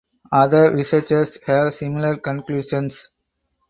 Other 0.31 0.73
researchers 0.75 1.37
have 1.45 1.75
similar 1.75 2.17
conclusions. 2.17 3.09